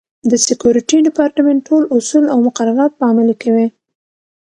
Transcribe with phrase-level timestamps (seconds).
[0.29, 3.67] د سکورټي ډیپارټمنټ ټول اصول او مقررات به عملي کوي.